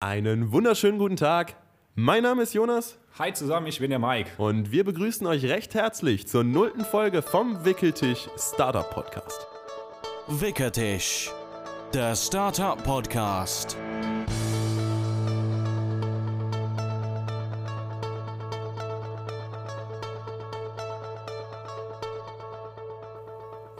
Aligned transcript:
Einen 0.00 0.52
wunderschönen 0.52 0.98
guten 0.98 1.16
Tag. 1.16 1.56
Mein 1.96 2.22
Name 2.22 2.42
ist 2.42 2.54
Jonas 2.54 2.98
Hi 3.18 3.32
zusammen, 3.32 3.66
ich 3.66 3.80
bin 3.80 3.90
der 3.90 3.98
Mike. 3.98 4.30
und 4.38 4.70
wir 4.70 4.84
begrüßen 4.84 5.26
euch 5.26 5.44
recht 5.46 5.74
herzlich 5.74 6.28
zur 6.28 6.44
nullten 6.44 6.84
Folge 6.84 7.20
vom 7.20 7.64
Wickeltisch 7.64 8.28
Startup 8.38 8.88
Podcast. 8.88 9.48
Wickertisch, 10.28 11.32
der 11.92 12.14
Startup 12.14 12.80
Podcast. 12.84 13.76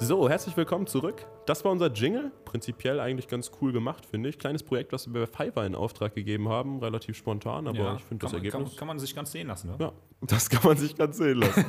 So, 0.00 0.28
herzlich 0.28 0.56
willkommen 0.56 0.86
zurück. 0.86 1.26
Das 1.44 1.64
war 1.64 1.72
unser 1.72 1.92
Jingle. 1.92 2.30
Prinzipiell 2.44 3.00
eigentlich 3.00 3.26
ganz 3.26 3.50
cool 3.60 3.72
gemacht, 3.72 4.06
finde 4.06 4.28
ich. 4.28 4.38
Kleines 4.38 4.62
Projekt, 4.62 4.92
was 4.92 5.12
wir 5.12 5.20
bei 5.20 5.26
Fiverr 5.26 5.66
in 5.66 5.74
Auftrag 5.74 6.14
gegeben 6.14 6.48
haben. 6.48 6.78
Relativ 6.78 7.16
spontan, 7.16 7.66
aber 7.66 7.96
ich 7.96 8.04
finde 8.04 8.22
das 8.22 8.32
man- 8.32 8.44
Ergebnis. 8.44 8.68
Kann, 8.70 8.78
kann 8.78 8.88
man 8.88 8.98
sich 9.00 9.12
ganz 9.16 9.32
sehen 9.32 9.48
lassen, 9.48 9.70
ne? 9.70 9.76
Ja, 9.80 9.92
das 10.20 10.48
kann 10.48 10.60
man 10.62 10.76
sich 10.76 10.96
ganz 10.96 11.16
sehen 11.16 11.38
lassen. 11.38 11.64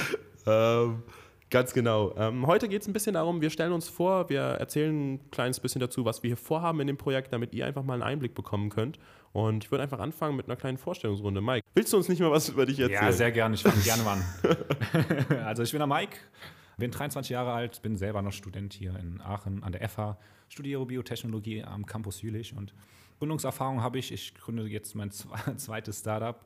ähm, 0.46 1.02
ganz 1.50 1.74
genau. 1.74 2.14
Ähm, 2.16 2.46
heute 2.46 2.68
geht 2.68 2.80
es 2.80 2.88
ein 2.88 2.94
bisschen 2.94 3.14
darum, 3.14 3.42
wir 3.42 3.50
stellen 3.50 3.72
uns 3.72 3.90
vor, 3.90 4.30
wir 4.30 4.40
erzählen 4.40 5.14
ein 5.14 5.30
kleines 5.30 5.60
bisschen 5.60 5.80
dazu, 5.80 6.06
was 6.06 6.22
wir 6.22 6.28
hier 6.28 6.38
vorhaben 6.38 6.80
in 6.80 6.86
dem 6.86 6.96
Projekt, 6.96 7.34
damit 7.34 7.52
ihr 7.52 7.66
einfach 7.66 7.82
mal 7.82 7.94
einen 7.94 8.02
Einblick 8.02 8.34
bekommen 8.34 8.70
könnt. 8.70 8.98
Und 9.32 9.62
ich 9.62 9.70
würde 9.70 9.82
einfach 9.82 9.98
anfangen 9.98 10.36
mit 10.36 10.46
einer 10.46 10.56
kleinen 10.56 10.78
Vorstellungsrunde. 10.78 11.42
Mike, 11.42 11.66
willst 11.74 11.92
du 11.92 11.98
uns 11.98 12.08
nicht 12.08 12.20
mal 12.20 12.30
was 12.30 12.48
über 12.48 12.64
dich 12.64 12.80
erzählen? 12.80 13.02
Ja, 13.02 13.12
sehr 13.12 13.30
gerne. 13.30 13.56
Ich 13.56 13.62
fange 13.62 13.82
gerne 13.82 14.02
an. 14.08 15.36
also 15.44 15.62
ich 15.62 15.70
bin 15.72 15.80
der 15.80 15.86
Mike, 15.86 16.16
bin 16.76 16.90
23 16.90 17.30
Jahre 17.30 17.52
alt, 17.52 17.82
bin 17.82 17.96
selber 17.96 18.22
noch 18.22 18.32
Student 18.32 18.72
hier 18.72 18.96
in 18.96 19.20
Aachen 19.20 19.62
an 19.62 19.72
der 19.72 19.88
FH, 19.88 20.16
studiere 20.48 20.84
Biotechnologie 20.86 21.62
am 21.64 21.86
Campus 21.86 22.22
Jülich 22.22 22.56
und 22.56 22.74
Gründungserfahrung 23.18 23.80
habe 23.80 23.98
ich. 23.98 24.12
Ich 24.12 24.34
gründe 24.34 24.66
jetzt 24.66 24.94
mein 24.94 25.10
zwe- 25.10 25.56
zweites 25.56 26.00
Startup. 26.00 26.44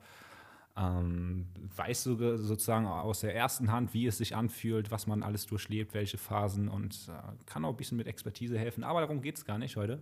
Ähm, 0.77 1.47
weiß 1.75 2.05
sogar 2.05 2.39
sozusagen 2.39 2.87
aus 2.87 3.21
der 3.21 3.35
ersten 3.35 3.73
Hand, 3.73 3.95
wie 3.95 4.07
es 4.07 4.19
sich 4.19 4.37
anfühlt, 4.37 4.93
was 4.93 5.09
man 5.09 5.25
alles 5.25 5.47
durchlebt, 5.47 5.93
welche 5.93 6.19
Phasen 6.19 6.69
und 6.69 7.09
äh, 7.09 7.13
kann 7.47 7.65
auch 7.65 7.71
ein 7.71 7.77
bisschen 7.77 7.97
mit 7.97 8.07
Expertise 8.07 8.57
helfen. 8.59 8.85
Aber 8.85 9.01
darum 9.01 9.21
geht 9.21 9.37
es 9.39 9.45
gar 9.45 9.59
nicht 9.59 9.77
heute. 9.77 10.01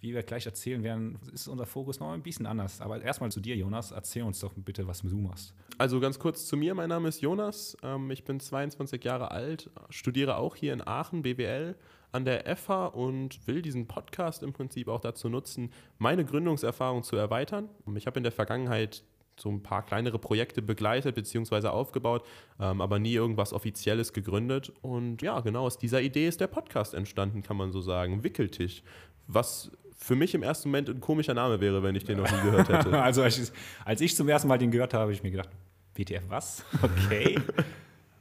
Wie 0.00 0.14
wir 0.14 0.22
gleich 0.22 0.46
erzählen 0.46 0.82
werden, 0.84 1.18
ist 1.32 1.48
unser 1.48 1.66
Fokus 1.66 1.98
noch 1.98 2.12
ein 2.12 2.22
bisschen 2.22 2.46
anders. 2.46 2.80
Aber 2.80 3.02
erstmal 3.02 3.32
zu 3.32 3.40
dir, 3.40 3.56
Jonas. 3.56 3.90
Erzähl 3.90 4.22
uns 4.22 4.38
doch 4.38 4.52
bitte, 4.54 4.86
was 4.86 5.02
du 5.02 5.16
machst. 5.16 5.54
Also 5.76 5.98
ganz 5.98 6.18
kurz 6.18 6.46
zu 6.46 6.56
mir, 6.56 6.74
mein 6.74 6.88
Name 6.88 7.08
ist 7.08 7.20
Jonas, 7.20 7.76
ähm, 7.82 8.10
ich 8.10 8.24
bin 8.24 8.40
22 8.40 9.02
Jahre 9.04 9.30
alt, 9.30 9.70
studiere 9.90 10.36
auch 10.36 10.56
hier 10.56 10.72
in 10.72 10.86
Aachen 10.86 11.22
BWL 11.22 11.76
an 12.12 12.24
der 12.24 12.56
FH 12.56 12.86
und 12.86 13.46
will 13.46 13.62
diesen 13.62 13.86
Podcast 13.86 14.42
im 14.42 14.52
Prinzip 14.52 14.88
auch 14.88 15.00
dazu 15.00 15.28
nutzen, 15.28 15.72
meine 15.98 16.24
Gründungserfahrung 16.24 17.02
zu 17.02 17.16
erweitern. 17.16 17.68
Ich 17.94 18.06
habe 18.06 18.18
in 18.18 18.22
der 18.22 18.32
Vergangenheit 18.32 19.04
so 19.40 19.50
ein 19.50 19.62
paar 19.62 19.84
kleinere 19.84 20.18
Projekte 20.18 20.62
begleitet 20.62 21.14
bzw. 21.14 21.68
aufgebaut, 21.68 22.24
ähm, 22.60 22.80
aber 22.80 22.98
nie 22.98 23.14
irgendwas 23.14 23.52
Offizielles 23.52 24.12
gegründet. 24.12 24.72
Und 24.82 25.22
ja, 25.22 25.40
genau 25.40 25.64
aus 25.64 25.78
dieser 25.78 26.02
Idee 26.02 26.28
ist 26.28 26.40
der 26.40 26.48
Podcast 26.48 26.94
entstanden, 26.94 27.42
kann 27.42 27.56
man 27.56 27.72
so 27.72 27.80
sagen. 27.80 28.24
Wickeltisch. 28.24 28.82
Was 29.26 29.70
für 30.00 30.14
mich 30.14 30.32
im 30.34 30.42
ersten 30.42 30.68
Moment 30.70 30.88
ein 30.88 31.00
komischer 31.00 31.34
Name 31.34 31.60
wäre, 31.60 31.82
wenn 31.82 31.94
ich 31.96 32.04
den 32.04 32.18
noch 32.18 32.30
nie 32.30 32.40
gehört 32.50 32.68
hätte. 32.68 32.90
Also 33.02 33.22
als 33.22 33.38
ich, 33.38 33.50
als 33.84 34.00
ich 34.00 34.14
zum 34.16 34.28
ersten 34.28 34.48
Mal 34.48 34.56
den 34.58 34.70
gehört 34.70 34.94
habe, 34.94 35.02
habe 35.02 35.12
ich 35.12 35.22
mir 35.22 35.30
gedacht, 35.32 35.50
WTF 35.94 36.22
was? 36.28 36.64
Okay. 36.82 37.38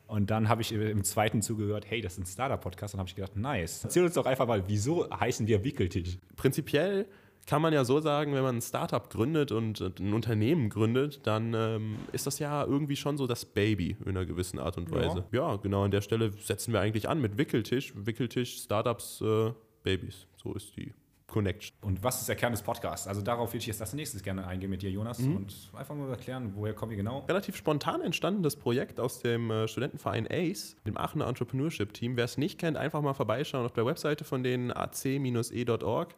Und 0.07 0.31
dann 0.31 0.47
habe 0.47 0.61
ich 0.61 0.71
im 0.71 1.03
zweiten 1.03 1.41
zugehört, 1.41 1.85
hey, 1.89 1.99
das 2.01 2.13
ist 2.13 2.19
ein 2.19 2.25
Startup-Podcast. 2.25 2.93
Und 2.93 2.99
habe 3.01 3.09
ich 3.09 3.15
gedacht, 3.15 3.35
nice. 3.35 3.83
Erzähl 3.83 4.03
uns 4.05 4.13
doch 4.13 4.25
einfach 4.25 4.47
mal, 4.47 4.63
wieso 4.67 5.09
heißen 5.09 5.45
wir 5.47 5.63
Wickeltisch? 5.63 6.17
prinzipiell 6.37 7.05
kann 7.45 7.61
man 7.61 7.71
ja 7.73 7.85
so 7.85 7.99
sagen, 8.01 8.33
wenn 8.33 8.41
man 8.43 8.57
ein 8.57 8.61
Startup 8.61 9.09
gründet 9.09 9.51
und 9.53 9.79
ein 9.81 10.13
Unternehmen 10.13 10.69
gründet, 10.69 11.25
dann 11.27 11.53
ähm, 11.53 11.95
ist 12.11 12.25
das 12.27 12.39
ja 12.39 12.63
irgendwie 12.65 12.95
schon 12.97 13.17
so 13.17 13.25
das 13.27 13.45
Baby 13.45 13.95
in 14.03 14.09
einer 14.09 14.25
gewissen 14.25 14.59
Art 14.59 14.77
und 14.77 14.89
Ja. 14.89 14.95
Weise. 14.95 15.25
Ja, 15.31 15.55
genau 15.57 15.83
an 15.83 15.91
der 15.91 16.01
Stelle 16.01 16.31
setzen 16.41 16.73
wir 16.73 16.81
eigentlich 16.81 17.07
an 17.07 17.21
mit 17.21 17.37
Wickeltisch. 17.37 17.93
Wickeltisch, 17.95 18.57
Startups, 18.63 19.21
äh, 19.21 19.51
Babys. 19.83 20.25
So 20.41 20.53
ist 20.53 20.75
die 20.75 20.93
Connection. 21.27 21.77
Und 21.81 22.03
was 22.03 22.21
ist 22.21 22.29
der 22.29 22.37
Kern 22.37 22.53
des 22.53 22.61
Podcasts? 22.61 23.05
Also 23.05 23.21
darauf 23.21 23.49
würde 23.49 23.59
ich 23.59 23.67
jetzt 23.67 23.81
als 23.81 23.93
nächstes 23.93 24.23
gerne 24.23 24.47
eingehen 24.47 24.69
mit 24.69 24.81
dir, 24.81 24.89
Jonas. 24.89 25.19
Und 25.19 25.53
einfach 25.73 25.93
mal 25.93 26.09
erklären, 26.09 26.53
woher 26.55 26.73
kommen 26.73 26.91
wir 26.91 26.97
genau? 26.97 27.19
Relativ 27.27 27.55
spontan 27.55 28.01
entstandenes 28.01 28.55
Projekt 28.55 28.99
aus 28.99 29.19
dem 29.19 29.51
äh, 29.51 29.67
Studentenverein 29.67 30.25
ACE, 30.29 30.75
dem 30.85 30.97
Aachener 30.97 31.27
Entrepreneurship 31.27 31.93
Team. 31.93 32.15
Wer 32.15 32.25
es 32.25 32.37
nicht 32.37 32.59
kennt, 32.59 32.77
einfach 32.77 33.01
mal 33.01 33.13
vorbeischauen 33.13 33.65
auf 33.65 33.73
der 33.73 33.85
Webseite 33.85 34.23
von 34.23 34.41
denen 34.41 34.71
ac-e.org. 34.71 36.15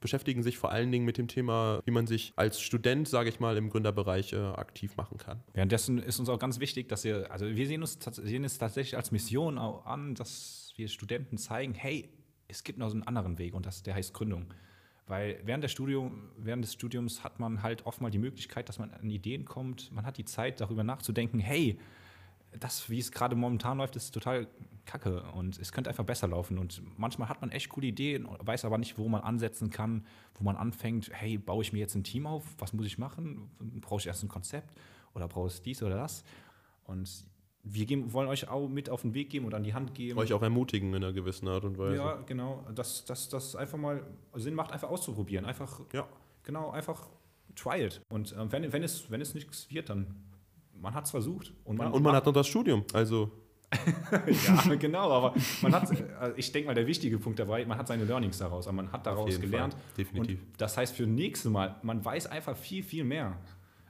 Beschäftigen 0.00 0.42
sich 0.42 0.58
vor 0.58 0.72
allen 0.72 0.90
Dingen 0.90 1.06
mit 1.06 1.16
dem 1.16 1.28
Thema, 1.28 1.80
wie 1.84 1.92
man 1.92 2.06
sich 2.06 2.32
als 2.34 2.60
Student, 2.60 3.08
sage 3.08 3.28
ich 3.28 3.40
mal, 3.40 3.56
im 3.56 3.70
Gründerbereich 3.70 4.32
äh, 4.32 4.36
aktiv 4.36 4.96
machen 4.96 5.16
kann. 5.16 5.42
Währenddessen 5.54 5.98
ist 5.98 6.18
uns 6.18 6.28
auch 6.28 6.40
ganz 6.40 6.58
wichtig, 6.60 6.88
dass 6.88 7.04
wir, 7.04 7.30
also 7.30 7.46
wir 7.46 7.66
sehen, 7.66 7.82
uns, 7.82 7.98
sehen 8.00 8.44
es 8.44 8.58
tatsächlich 8.58 8.96
als 8.96 9.12
Mission 9.12 9.58
auch 9.58 9.86
an, 9.86 10.14
dass 10.16 10.72
wir 10.76 10.88
Studenten 10.88 11.38
zeigen, 11.38 11.72
hey, 11.74 12.10
es 12.48 12.64
gibt 12.64 12.78
noch 12.78 12.88
so 12.88 12.94
einen 12.94 13.04
anderen 13.04 13.38
Weg 13.38 13.54
und 13.54 13.66
das, 13.66 13.82
der 13.82 13.94
heißt 13.94 14.12
Gründung. 14.14 14.46
Weil 15.06 15.40
während, 15.44 15.68
Studium, 15.70 16.30
während 16.36 16.64
des 16.64 16.74
Studiums 16.74 17.24
hat 17.24 17.40
man 17.40 17.62
halt 17.62 17.86
oft 17.86 18.00
mal 18.00 18.10
die 18.10 18.18
Möglichkeit, 18.18 18.68
dass 18.68 18.78
man 18.78 18.90
an 18.92 19.10
Ideen 19.10 19.44
kommt, 19.44 19.90
man 19.92 20.06
hat 20.06 20.16
die 20.16 20.24
Zeit, 20.24 20.60
darüber 20.60 20.84
nachzudenken, 20.84 21.40
hey, 21.40 21.78
das, 22.58 22.88
wie 22.90 22.98
es 22.98 23.10
gerade 23.10 23.34
momentan 23.34 23.78
läuft, 23.78 23.96
ist 23.96 24.12
total 24.12 24.46
kacke 24.84 25.22
und 25.32 25.58
es 25.58 25.72
könnte 25.72 25.90
einfach 25.90 26.04
besser 26.04 26.28
laufen. 26.28 26.58
Und 26.58 26.82
manchmal 26.98 27.28
hat 27.28 27.40
man 27.40 27.50
echt 27.50 27.68
coole 27.70 27.86
Ideen, 27.86 28.28
weiß 28.40 28.64
aber 28.64 28.78
nicht, 28.78 28.98
wo 28.98 29.08
man 29.08 29.22
ansetzen 29.22 29.70
kann, 29.70 30.06
wo 30.34 30.44
man 30.44 30.56
anfängt, 30.56 31.10
hey, 31.12 31.38
baue 31.38 31.62
ich 31.62 31.72
mir 31.72 31.78
jetzt 31.78 31.94
ein 31.94 32.04
Team 32.04 32.26
auf, 32.26 32.44
was 32.58 32.72
muss 32.72 32.86
ich 32.86 32.98
machen? 32.98 33.50
Brauche 33.80 34.00
ich 34.00 34.06
erst 34.06 34.22
ein 34.22 34.28
Konzept 34.28 34.72
oder 35.14 35.28
brauche 35.28 35.48
ich 35.48 35.62
dies 35.62 35.82
oder 35.82 35.96
das? 35.96 36.24
Und 36.84 37.24
wir 37.64 37.86
geben, 37.86 38.12
wollen 38.12 38.28
euch 38.28 38.48
auch 38.48 38.68
mit 38.68 38.90
auf 38.90 39.02
den 39.02 39.14
Weg 39.14 39.30
geben 39.30 39.46
und 39.46 39.54
an 39.54 39.62
die 39.62 39.74
Hand 39.74 39.94
geben. 39.94 40.18
Euch 40.18 40.32
auch 40.32 40.42
ermutigen 40.42 40.88
in 40.90 40.96
einer 40.96 41.12
gewissen 41.12 41.46
Art 41.48 41.64
und 41.64 41.78
Weise. 41.78 41.96
Ja, 41.96 42.16
genau. 42.26 42.66
Dass 42.74 43.04
das, 43.04 43.28
das 43.28 43.54
einfach 43.54 43.78
mal 43.78 44.04
Sinn 44.34 44.54
macht, 44.54 44.72
einfach 44.72 44.88
auszuprobieren. 44.88 45.44
Einfach, 45.44 45.80
Ja. 45.92 46.06
genau, 46.42 46.70
einfach 46.70 47.08
try 47.54 47.84
it. 47.84 48.00
Und 48.08 48.32
äh, 48.32 48.50
wenn, 48.52 48.72
wenn, 48.72 48.82
es, 48.82 49.10
wenn 49.10 49.20
es 49.20 49.34
nichts 49.34 49.70
wird, 49.70 49.90
dann 49.90 50.14
man 50.80 50.94
hat 50.94 51.04
es 51.04 51.12
versucht. 51.12 51.52
Und 51.64 51.76
man, 51.76 51.92
Und 51.92 52.02
man 52.02 52.14
hat 52.16 52.26
noch 52.26 52.32
das 52.32 52.48
Studium. 52.48 52.84
Also 52.92 53.30
ja, 54.26 54.74
genau, 54.74 55.10
aber 55.10 55.34
man 55.62 55.72
hat, 55.74 55.90
äh, 55.92 56.32
ich 56.36 56.52
denke 56.52 56.66
mal, 56.68 56.74
der 56.74 56.86
wichtige 56.86 57.18
Punkt 57.18 57.38
dabei, 57.38 57.64
man 57.64 57.78
hat 57.78 57.88
seine 57.88 58.04
Learnings 58.04 58.38
daraus, 58.38 58.66
aber 58.66 58.76
man 58.76 58.92
hat 58.92 59.06
daraus 59.06 59.40
gelernt. 59.40 59.72
Fall, 59.74 59.82
definitiv. 59.96 60.40
Und 60.40 60.60
das 60.60 60.76
heißt 60.76 60.94
für 60.94 61.06
nächste 61.06 61.48
Mal, 61.48 61.76
man 61.82 62.04
weiß 62.04 62.26
einfach 62.26 62.56
viel, 62.56 62.82
viel 62.82 63.04
mehr. 63.04 63.38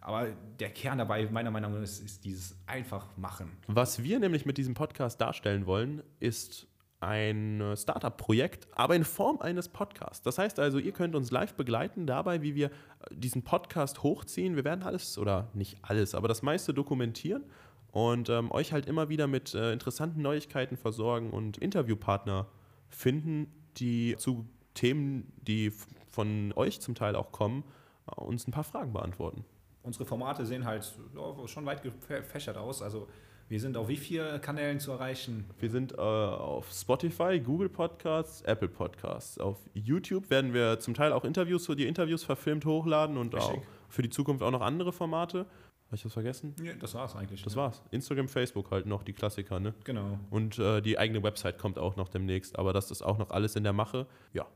Aber 0.02 0.28
der 0.58 0.70
Kern 0.70 0.98
dabei, 0.98 1.26
meiner 1.30 1.50
Meinung 1.50 1.74
nach, 1.74 1.82
ist, 1.82 2.02
ist 2.02 2.24
dieses 2.24 2.56
einfach 2.66 3.16
machen. 3.16 3.50
Was 3.68 4.02
wir 4.02 4.18
nämlich 4.18 4.44
mit 4.44 4.58
diesem 4.58 4.74
Podcast 4.74 5.20
darstellen 5.20 5.66
wollen, 5.66 6.02
ist 6.18 6.66
ein 7.00 7.74
Startup-Projekt, 7.76 8.68
aber 8.72 8.94
in 8.94 9.04
Form 9.04 9.40
eines 9.40 9.68
Podcasts. 9.68 10.22
Das 10.22 10.38
heißt 10.38 10.58
also, 10.60 10.78
ihr 10.78 10.92
könnt 10.92 11.16
uns 11.16 11.30
live 11.30 11.54
begleiten 11.54 12.06
dabei, 12.06 12.42
wie 12.42 12.54
wir 12.54 12.66
äh, 12.66 12.70
diesen 13.10 13.42
Podcast 13.42 14.02
hochziehen. 14.02 14.54
Wir 14.56 14.64
werden 14.64 14.82
alles, 14.84 15.18
oder 15.18 15.48
nicht 15.52 15.78
alles, 15.82 16.14
aber 16.14 16.28
das 16.28 16.42
meiste 16.42 16.72
dokumentieren 16.72 17.44
und 17.92 18.28
ähm, 18.30 18.50
euch 18.52 18.72
halt 18.72 18.86
immer 18.86 19.08
wieder 19.08 19.26
mit 19.26 19.54
äh, 19.54 19.72
interessanten 19.72 20.22
Neuigkeiten 20.22 20.76
versorgen 20.76 21.30
und 21.30 21.58
Interviewpartner 21.58 22.46
finden, 22.88 23.52
die 23.76 24.16
zu 24.16 24.48
Themen, 24.74 25.32
die 25.42 25.72
von 26.10 26.52
euch 26.56 26.80
zum 26.80 26.94
Teil 26.94 27.16
auch 27.16 27.32
kommen, 27.32 27.64
äh, 28.06 28.20
uns 28.20 28.46
ein 28.46 28.52
paar 28.52 28.64
Fragen 28.64 28.92
beantworten. 28.92 29.44
Unsere 29.82 30.04
Formate 30.04 30.46
sehen 30.46 30.64
halt 30.64 30.92
ja, 31.14 31.48
schon 31.48 31.66
weit 31.66 31.82
gefächert 31.82 32.56
aus. 32.56 32.82
Also 32.82 33.08
wir 33.48 33.60
sind 33.60 33.76
auf 33.76 33.88
wie 33.88 33.96
vielen 33.96 34.40
Kanälen 34.40 34.80
zu 34.80 34.92
erreichen? 34.92 35.44
Wir 35.58 35.68
sind 35.68 35.92
äh, 35.92 35.96
auf 35.96 36.72
Spotify, 36.72 37.40
Google 37.40 37.68
Podcasts, 37.68 38.42
Apple 38.42 38.68
Podcasts. 38.68 39.38
Auf 39.38 39.58
YouTube 39.74 40.30
werden 40.30 40.54
wir 40.54 40.78
zum 40.78 40.94
Teil 40.94 41.12
auch 41.12 41.24
Interviews, 41.24 41.64
so 41.64 41.74
die 41.74 41.86
Interviews 41.86 42.24
verfilmt 42.24 42.64
hochladen 42.64 43.18
und 43.18 43.34
Richtig. 43.34 43.58
auch 43.58 43.62
für 43.88 44.02
die 44.02 44.08
Zukunft 44.08 44.42
auch 44.42 44.50
noch 44.50 44.62
andere 44.62 44.92
Formate. 44.92 45.40
Habe 45.40 45.96
ich 45.96 46.04
was 46.06 46.14
vergessen? 46.14 46.54
Ja, 46.62 46.72
das 46.72 46.94
war's 46.94 47.14
eigentlich. 47.14 47.42
Das 47.42 47.54
ne? 47.54 47.60
war's. 47.60 47.82
Instagram, 47.90 48.26
Facebook 48.26 48.70
halt 48.70 48.86
noch, 48.86 49.02
die 49.02 49.12
Klassiker, 49.12 49.60
ne? 49.60 49.74
Genau. 49.84 50.18
Und 50.30 50.58
äh, 50.58 50.80
die 50.80 50.98
eigene 50.98 51.22
Website 51.22 51.58
kommt 51.58 51.78
auch 51.78 51.96
noch 51.96 52.08
demnächst, 52.08 52.58
aber 52.58 52.72
das 52.72 52.90
ist 52.90 53.02
auch 53.02 53.18
noch 53.18 53.28
alles 53.28 53.56
in 53.56 53.64
der 53.64 53.74
Mache. 53.74 54.06
Ja. 54.32 54.46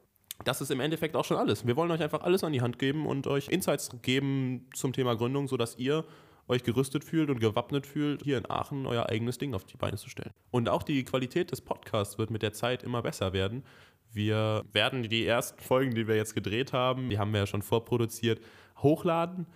Das 0.44 0.60
ist 0.60 0.70
im 0.70 0.80
Endeffekt 0.80 1.16
auch 1.16 1.24
schon 1.24 1.36
alles. 1.36 1.66
Wir 1.66 1.76
wollen 1.76 1.90
euch 1.90 2.02
einfach 2.02 2.22
alles 2.22 2.44
an 2.44 2.52
die 2.52 2.60
Hand 2.60 2.78
geben 2.78 3.06
und 3.06 3.26
euch 3.26 3.48
Insights 3.48 3.90
geben 4.02 4.68
zum 4.74 4.92
Thema 4.92 5.16
Gründung, 5.16 5.48
sodass 5.48 5.78
ihr 5.78 6.04
euch 6.48 6.62
gerüstet 6.62 7.04
fühlt 7.04 7.30
und 7.30 7.40
gewappnet 7.40 7.86
fühlt, 7.86 8.22
hier 8.22 8.38
in 8.38 8.48
Aachen 8.48 8.86
euer 8.86 9.08
eigenes 9.08 9.38
Ding 9.38 9.54
auf 9.54 9.64
die 9.64 9.76
Beine 9.76 9.96
zu 9.96 10.08
stellen. 10.08 10.32
Und 10.50 10.68
auch 10.68 10.82
die 10.82 11.04
Qualität 11.04 11.50
des 11.50 11.60
Podcasts 11.60 12.18
wird 12.18 12.30
mit 12.30 12.42
der 12.42 12.52
Zeit 12.52 12.82
immer 12.82 13.02
besser 13.02 13.32
werden. 13.32 13.64
Wir 14.12 14.64
werden 14.72 15.02
die 15.02 15.26
ersten 15.26 15.60
Folgen, 15.60 15.94
die 15.94 16.06
wir 16.06 16.16
jetzt 16.16 16.34
gedreht 16.34 16.72
haben, 16.72 17.10
die 17.10 17.18
haben 17.18 17.32
wir 17.32 17.40
ja 17.40 17.46
schon 17.46 17.62
vorproduziert, 17.62 18.40
hochladen. 18.78 19.46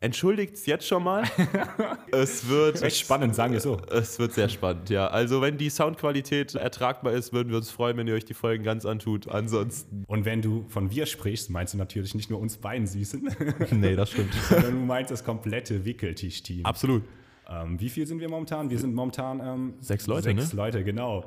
Entschuldigt 0.00 0.54
es 0.54 0.66
jetzt 0.66 0.86
schon 0.86 1.02
mal. 1.02 1.24
es 2.12 2.48
wird 2.48 2.82
Recht 2.82 2.98
spannend, 2.98 3.34
sagen 3.34 3.52
wir 3.52 3.60
so. 3.60 3.78
Es 3.90 4.18
wird 4.18 4.32
sehr 4.32 4.48
spannend, 4.48 4.90
ja. 4.90 5.06
Also 5.06 5.40
wenn 5.40 5.56
die 5.56 5.70
Soundqualität 5.70 6.54
ertragbar 6.54 7.12
ist, 7.12 7.32
würden 7.32 7.50
wir 7.50 7.56
uns 7.56 7.70
freuen, 7.70 7.96
wenn 7.96 8.06
ihr 8.06 8.14
euch 8.14 8.24
die 8.24 8.34
Folgen 8.34 8.64
ganz 8.64 8.84
antut. 8.84 9.28
Ansonsten. 9.28 10.04
Und 10.06 10.24
wenn 10.24 10.42
du 10.42 10.66
von 10.68 10.90
wir 10.90 11.06
sprichst, 11.06 11.48
meinst 11.50 11.74
du 11.74 11.78
natürlich 11.78 12.14
nicht 12.14 12.28
nur 12.28 12.40
uns 12.40 12.58
beiden 12.58 12.86
Süßen, 12.86 13.30
nee, 13.70 13.96
das 13.96 14.10
stimmt. 14.10 14.34
sondern 14.48 14.72
du 14.72 14.80
meinst 14.80 15.10
das 15.10 15.24
komplette 15.24 15.84
Wickeltisch-Team. 15.84 16.66
Absolut. 16.66 17.02
Ähm, 17.48 17.80
wie 17.80 17.88
viel 17.88 18.06
sind 18.06 18.20
wir 18.20 18.28
momentan? 18.28 18.70
Wir 18.70 18.78
sind 18.78 18.94
momentan 18.94 19.40
ähm, 19.40 19.74
Sechs 19.80 20.06
Leute, 20.06 20.24
Sechs 20.24 20.52
ne? 20.52 20.56
Leute, 20.56 20.84
genau. 20.84 21.24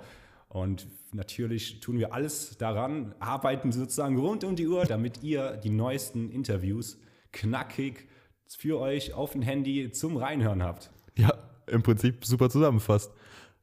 Und 0.49 0.87
natürlich 1.13 1.79
tun 1.79 1.99
wir 1.99 2.13
alles 2.13 2.57
daran, 2.57 3.15
arbeiten 3.19 3.71
sozusagen 3.71 4.17
rund 4.17 4.43
um 4.43 4.55
die 4.55 4.67
Uhr, 4.67 4.85
damit 4.85 5.23
ihr 5.23 5.57
die 5.57 5.69
neuesten 5.69 6.29
Interviews 6.29 6.99
knackig 7.31 8.07
für 8.55 8.79
euch 8.79 9.13
auf 9.13 9.31
dem 9.31 9.41
Handy 9.41 9.91
zum 9.91 10.17
Reinhören 10.17 10.63
habt. 10.63 10.91
Ja, 11.15 11.33
im 11.67 11.83
Prinzip 11.83 12.25
super 12.25 12.49
zusammenfasst. 12.49 13.11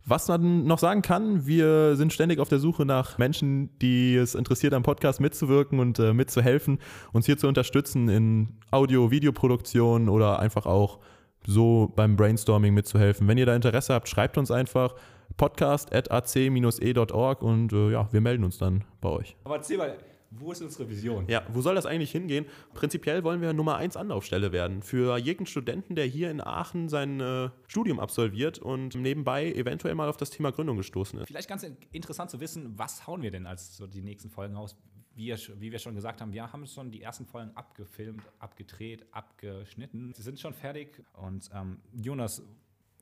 Was 0.06 0.28
man 0.28 0.66
noch 0.66 0.78
sagen 0.78 1.00
kann, 1.00 1.46
wir 1.46 1.96
sind 1.96 2.12
ständig 2.12 2.38
auf 2.38 2.50
der 2.50 2.58
Suche 2.58 2.84
nach 2.84 3.16
Menschen, 3.16 3.70
die 3.78 4.14
es 4.14 4.34
interessiert, 4.34 4.74
am 4.74 4.82
Podcast 4.82 5.18
mitzuwirken 5.18 5.78
und 5.78 5.98
äh, 5.98 6.12
mitzuhelfen, 6.12 6.78
uns 7.12 7.24
hier 7.24 7.38
zu 7.38 7.48
unterstützen 7.48 8.10
in 8.10 8.58
Audio-, 8.70 9.10
Videoproduktion 9.10 10.10
oder 10.10 10.40
einfach 10.40 10.66
auch 10.66 10.98
so 11.46 11.90
beim 11.96 12.16
Brainstorming 12.16 12.74
mitzuhelfen. 12.74 13.26
Wenn 13.28 13.38
ihr 13.38 13.46
da 13.46 13.56
Interesse 13.56 13.94
habt, 13.94 14.06
schreibt 14.08 14.36
uns 14.36 14.50
einfach 14.50 14.94
podcast.ac-e.org 15.38 17.42
und 17.42 17.72
äh, 17.72 17.92
ja, 17.92 18.06
wir 18.12 18.20
melden 18.20 18.44
uns 18.44 18.58
dann 18.58 18.84
bei 19.00 19.08
euch. 19.08 19.36
Aber 19.44 19.56
erzähl 19.56 19.78
mal, 19.78 19.96
wo 20.38 20.52
ist 20.52 20.62
unsere 20.62 20.88
Vision? 20.88 21.26
Ja, 21.28 21.42
wo 21.52 21.60
soll 21.60 21.74
das 21.74 21.86
eigentlich 21.86 22.10
hingehen? 22.10 22.46
Prinzipiell 22.74 23.24
wollen 23.24 23.40
wir 23.40 23.52
Nummer 23.52 23.76
1 23.76 23.96
Anlaufstelle 23.96 24.52
werden 24.52 24.82
für 24.82 25.16
jeden 25.18 25.46
Studenten, 25.46 25.94
der 25.94 26.06
hier 26.06 26.30
in 26.30 26.40
Aachen 26.40 26.88
sein 26.88 27.20
äh, 27.20 27.50
Studium 27.66 28.00
absolviert 28.00 28.58
und 28.58 28.94
nebenbei 28.94 29.52
eventuell 29.52 29.94
mal 29.94 30.08
auf 30.08 30.16
das 30.16 30.30
Thema 30.30 30.52
Gründung 30.52 30.76
gestoßen 30.76 31.18
ist. 31.20 31.26
Vielleicht 31.26 31.48
ganz 31.48 31.66
interessant 31.92 32.30
zu 32.30 32.40
wissen, 32.40 32.78
was 32.78 33.06
hauen 33.06 33.22
wir 33.22 33.30
denn 33.30 33.46
als 33.46 33.76
so 33.76 33.86
die 33.86 34.02
nächsten 34.02 34.30
Folgen 34.30 34.54
raus? 34.54 34.76
Wie, 35.16 35.32
wie 35.32 35.70
wir 35.70 35.78
schon 35.78 35.94
gesagt 35.94 36.20
haben, 36.20 36.32
wir 36.32 36.52
haben 36.52 36.66
schon 36.66 36.90
die 36.90 37.00
ersten 37.00 37.24
Folgen 37.24 37.52
abgefilmt, 37.54 38.22
abgedreht, 38.40 39.06
abgeschnitten. 39.12 40.12
Sie 40.12 40.22
sind 40.22 40.40
schon 40.40 40.54
fertig 40.54 41.04
und 41.12 41.48
ähm, 41.54 41.78
Jonas, 41.92 42.42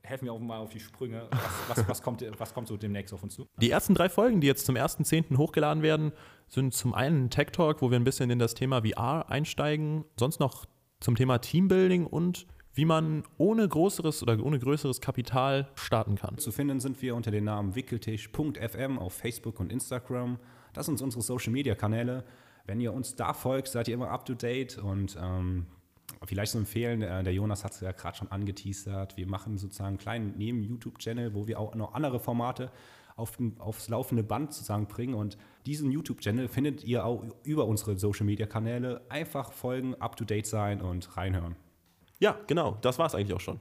helfen 0.05 0.25
wir 0.25 0.33
auch 0.33 0.39
mal 0.39 0.57
auf 0.57 0.69
die 0.69 0.79
Sprünge. 0.79 1.27
Was, 1.31 1.77
was, 1.77 1.87
was, 1.87 2.01
kommt, 2.01 2.23
was 2.37 2.53
kommt 2.53 2.67
so 2.67 2.77
demnächst 2.77 3.13
auf 3.13 3.23
uns 3.23 3.35
zu? 3.35 3.47
Die 3.61 3.69
ersten 3.69 3.95
drei 3.95 4.09
Folgen, 4.09 4.41
die 4.41 4.47
jetzt 4.47 4.65
zum 4.65 4.75
1.10. 4.75 5.37
hochgeladen 5.37 5.81
werden, 5.81 6.11
sind 6.47 6.73
zum 6.73 6.93
einen 6.93 7.25
ein 7.25 7.29
Tech 7.29 7.47
Talk, 7.51 7.81
wo 7.81 7.89
wir 7.89 7.99
ein 7.99 8.03
bisschen 8.03 8.29
in 8.29 8.39
das 8.39 8.53
Thema 8.53 8.83
VR 8.83 9.29
einsteigen, 9.29 10.05
sonst 10.19 10.39
noch 10.39 10.65
zum 10.99 11.15
Thema 11.15 11.39
Teambuilding 11.39 12.05
und 12.05 12.47
wie 12.73 12.85
man 12.85 13.23
ohne 13.37 13.67
größeres 13.67 14.23
oder 14.23 14.43
ohne 14.43 14.59
größeres 14.59 14.99
Kapital 14.99 15.69
starten 15.75 16.15
kann. 16.15 16.37
Zu 16.37 16.51
finden 16.51 16.79
sind 16.79 17.01
wir 17.01 17.15
unter 17.15 17.31
dem 17.31 17.45
Namen 17.45 17.75
wickeltisch.fm 17.75 18.97
auf 18.97 19.13
Facebook 19.13 19.59
und 19.59 19.71
Instagram. 19.71 20.39
Das 20.73 20.87
sind 20.87 21.01
unsere 21.01 21.21
Social 21.21 21.53
Media 21.53 21.75
Kanäle. 21.75 22.23
Wenn 22.65 22.79
ihr 22.79 22.93
uns 22.93 23.15
da 23.15 23.33
folgt, 23.33 23.67
seid 23.67 23.87
ihr 23.87 23.93
immer 23.93 24.09
up 24.09 24.25
to 24.25 24.33
date 24.33 24.77
und 24.77 25.17
ähm, 25.21 25.67
vielleicht 26.23 26.51
zu 26.51 26.57
empfehlen, 26.57 27.01
äh, 27.01 27.23
der 27.23 27.33
Jonas 27.33 27.63
hat 27.63 27.73
es 27.73 27.81
ja 27.81 27.91
gerade 27.91 28.17
schon 28.17 28.31
angeteasert. 28.31 29.17
Wir 29.17 29.27
machen 29.27 29.57
sozusagen 29.57 29.89
einen 29.89 29.97
kleinen 29.97 30.37
Neben-YouTube-Channel, 30.37 31.33
wo 31.33 31.47
wir 31.47 31.59
auch 31.59 31.75
noch 31.75 31.93
andere 31.93 32.19
Formate 32.19 32.71
auf, 33.15 33.37
aufs 33.59 33.89
laufende 33.89 34.23
Band 34.23 34.53
sozusagen 34.53 34.87
bringen. 34.87 35.13
Und 35.13 35.37
diesen 35.65 35.91
YouTube-Channel 35.91 36.47
findet 36.47 36.83
ihr 36.83 37.05
auch 37.05 37.23
über 37.43 37.65
unsere 37.65 37.97
Social-Media-Kanäle. 37.97 39.01
Einfach 39.09 39.51
folgen, 39.51 39.95
up 39.95 40.15
to 40.15 40.25
date 40.25 40.47
sein 40.47 40.81
und 40.81 41.15
reinhören. 41.17 41.55
Ja, 42.19 42.39
genau, 42.47 42.77
das 42.81 42.99
war 42.99 43.07
es 43.07 43.15
eigentlich 43.15 43.33
auch 43.33 43.41
schon. 43.41 43.59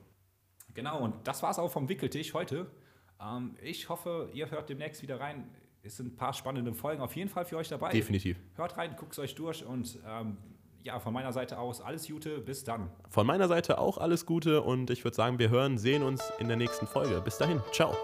Genau, 0.75 1.01
und 1.01 1.15
das 1.25 1.43
war 1.43 1.51
es 1.51 1.59
auch 1.59 1.71
vom 1.71 1.89
Wickeltisch 1.89 2.33
heute. 2.35 2.71
Ähm, 3.21 3.57
ich 3.63 3.89
hoffe, 3.89 4.31
ihr 4.33 4.51
hört 4.51 4.69
demnächst 4.69 5.03
wieder 5.03 5.21
rein. 5.21 5.51
Es 5.83 5.97
sind 5.97 6.15
ein 6.15 6.17
paar 6.17 6.33
spannende 6.33 6.73
Folgen 6.75 7.03
auf 7.03 7.17
jeden 7.17 7.29
Fall 7.29 7.45
für 7.45 7.57
euch 7.57 7.69
dabei. 7.69 7.91
Definitiv. 7.91 8.39
Hört 8.55 8.77
rein, 8.77 8.95
guckt 8.97 9.13
es 9.13 9.19
euch 9.19 9.35
durch 9.35 9.65
und 9.65 9.99
ähm, 10.07 10.37
ja, 10.83 10.99
von 10.99 11.13
meiner 11.13 11.33
Seite 11.33 11.59
aus 11.59 11.81
alles 11.81 12.07
Gute, 12.07 12.39
bis 12.39 12.65
dann. 12.65 12.91
Von 13.09 13.27
meiner 13.27 13.49
Seite 13.49 13.79
auch 13.79 13.99
alles 13.99 14.27
Gute 14.27 14.63
und 14.63 14.91
ich 14.91 15.05
würde 15.05 15.15
sagen, 15.15 15.39
wir 15.39 15.51
hören, 15.51 15.79
sehen 15.79 16.03
uns 16.03 16.33
in 16.39 16.49
der 16.49 16.57
nächsten 16.57 16.87
Folge. 16.87 17.21
Bis 17.21 17.39
dahin, 17.39 17.61
ciao. 17.73 17.97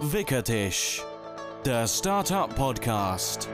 Wickertisch, 0.00 1.02
der 1.64 1.86
Startup 1.86 2.54
Podcast. 2.54 3.48